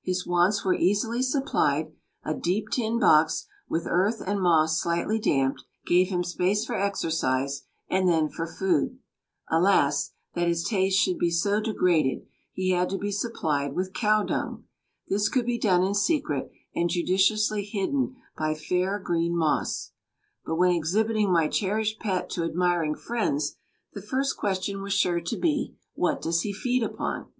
[0.00, 1.90] His wants were easily supplied:
[2.22, 7.62] a deep tin box, with earth and moss slightly damped, gave him space for exercise;
[7.88, 9.00] and then for food
[9.50, 10.12] alas!
[10.34, 14.66] that his tastes should be so degraded he had to be supplied with cow dung!
[15.08, 19.90] This could be done in secret, and judiciously hidden by fair, green moss;
[20.44, 23.56] but when exhibiting my cherished pet to admiring friends
[23.94, 27.32] the first question was sure to be, "What does he feed upon?"